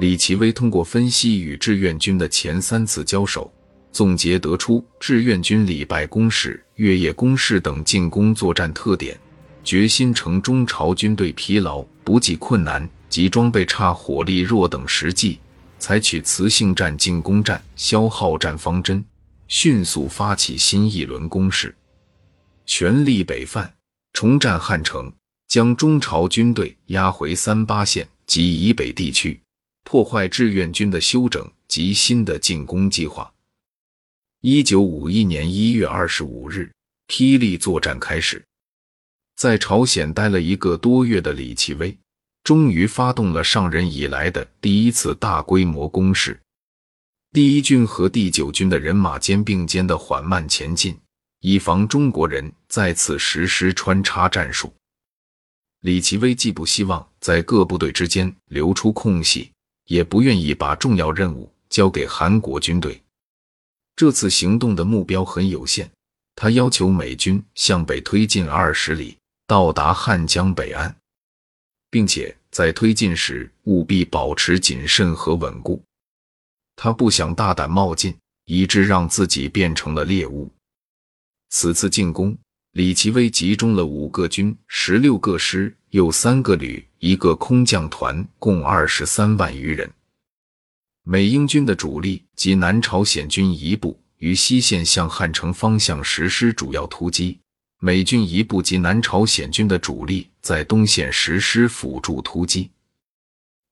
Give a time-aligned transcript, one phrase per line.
[0.00, 3.52] 李奇微通过分析与志愿军的前三次交手，
[3.92, 9.20] 总结得出志愿军礼拜攻势、月夜攻势等进攻作战特点，
[9.62, 15.38] 决心乘中朝军队疲劳、补给困难及装备差、火力弱等实际，
[15.78, 19.04] 采取磁性战、进攻战、消耗战方针，
[19.48, 21.76] 迅速发起新一轮攻势，
[22.64, 23.70] 全力北犯，
[24.14, 25.12] 重占汉城，
[25.46, 29.38] 将中朝军队压回三八线及以北地区。
[29.84, 33.32] 破坏志愿军的休整及新的进攻计划。
[34.40, 36.70] 一九五一年一月二十五日，
[37.08, 38.42] 霹雳作战开始。
[39.36, 41.96] 在朝鲜待了一个多月的李奇微，
[42.44, 46.40] 终于发动了上任以来的第一次大规模攻势。
[47.32, 50.98] 第一军和第九军的人马肩并肩的缓慢前进，
[51.40, 54.72] 以防中国人再次实施穿插战术。
[55.80, 59.50] 李奇微既不希望在各部队之间留出空隙。
[59.90, 63.02] 也不愿意把重要任务交给韩国军队。
[63.96, 65.90] 这次行动的目标很有限，
[66.36, 69.18] 他要求美军向北推进二十里，
[69.48, 70.94] 到达汉江北岸，
[71.90, 75.82] 并且在推进时务必保持谨慎和稳固。
[76.76, 80.48] 他不想大胆冒进，以致让自己变成了猎物。
[81.48, 82.38] 此次进攻，
[82.74, 86.86] 李奇微集中了五个军、十六个师、又三个旅。
[87.00, 89.90] 一个空降团共二十三万余人。
[91.02, 97.40] 美英军的主力及南朝鲜军一部于西线向汉城方向实施主要突击，
[97.80, 102.70] 美军一部及南朝鲜军的主力在东线实施辅助突击。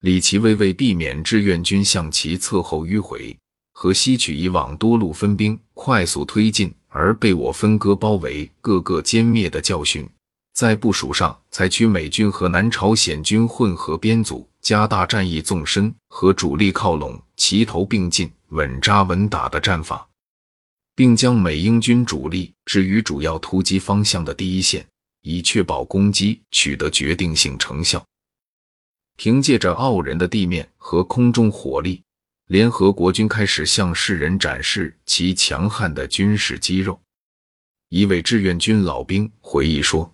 [0.00, 3.38] 李奇微为避免志愿军向其侧后迂回
[3.70, 10.08] 和吸取以往多路分兵快速推进而被我分割包围、各个歼灭的教训。
[10.52, 20.06] 在部署上，采取美军和南朝鲜军混合编组，加大战役纵深和主力靠拢、齐头并进、稳扎稳打的战法，
[20.94, 24.86] 并将美英军主力置于主要突击方向的第一线，
[25.22, 28.04] 以确保攻击取得决定性成效。
[29.16, 32.02] 凭借着傲人的地面和空中火力，
[32.48, 37.00] 联合国军开始向世人展示其强悍的军事肌肉。
[37.88, 40.12] 一位志愿军老兵回忆说。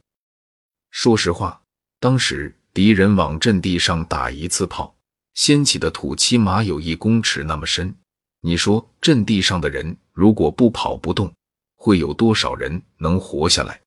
[0.91, 1.61] 说实话，
[2.01, 4.95] 当时敌人往阵地上打一次炮，
[5.35, 7.95] 掀起的土起码有一公尺那么深。
[8.41, 11.33] 你说阵地上的人如果不跑不动，
[11.77, 13.81] 会有多少人能活下来？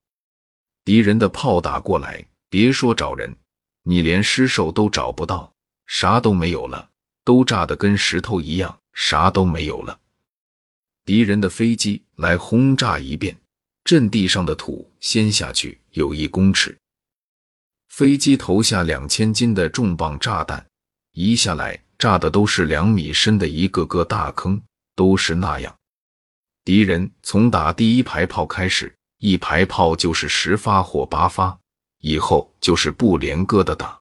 [0.83, 3.35] 敌人的炮打过来，别说找人，
[3.83, 5.51] 你连尸首都找不到，
[5.87, 6.89] 啥都没有了，
[7.23, 9.99] 都炸得跟石头一样，啥都没有了。
[11.05, 13.35] 敌人的飞机来轰炸一遍，
[13.83, 16.77] 阵地上的土掀下去有一公尺。
[17.91, 20.65] 飞机投下两千斤的重磅炸弹，
[21.11, 24.59] 一下来炸的都是两米深的一个个大坑，
[24.95, 25.75] 都是那样。
[26.63, 31.59] 敌人从打第一排炮开始，一排炮就是十发或八发，
[31.99, 33.99] 以后就是不连割的打。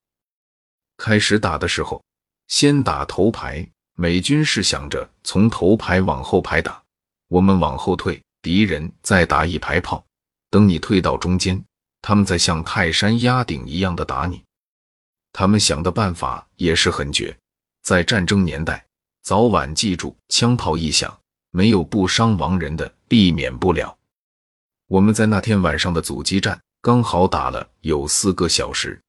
[0.96, 2.00] 开始打的时候，
[2.46, 6.80] 先打头排，美军是想着从头排往后排打，
[7.26, 10.06] 我们往后退，敌人再打一排炮，
[10.48, 11.60] 等你退到中间。
[12.02, 14.42] 他们在像泰山压顶一样的打你，
[15.32, 17.36] 他们想的办法也是很绝。
[17.82, 18.84] 在战争年代，
[19.22, 21.18] 早晚记住，枪炮一响，
[21.50, 23.96] 没有不伤亡人的，避免不了。
[24.88, 29.00] 我们在那天晚上的阻击战刚好打了有四个小时，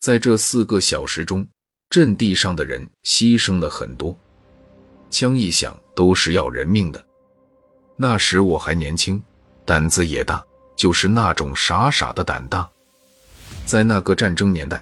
[0.00, 1.46] 在这四个小时中，
[1.90, 4.16] 阵地上的人牺牲了很多，
[5.10, 7.04] 枪一响都是要人命的。
[7.96, 9.22] 那时我还年轻，
[9.64, 10.44] 胆子也大。
[10.78, 12.70] 就是那种傻傻的胆大，
[13.66, 14.80] 在那个战争年代，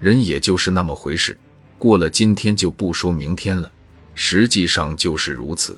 [0.00, 1.38] 人也就是那么回事，
[1.78, 3.70] 过了今天就不说明天了，
[4.14, 5.76] 实际上就是如此。